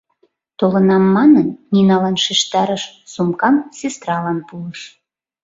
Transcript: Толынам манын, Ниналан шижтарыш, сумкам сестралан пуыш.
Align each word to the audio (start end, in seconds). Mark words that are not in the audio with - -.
Толынам 0.59 1.03
манын, 1.15 1.47
Ниналан 1.73 2.15
шижтарыш, 2.23 2.83
сумкам 3.11 3.55
сестралан 3.77 4.39
пуыш. 4.47 4.79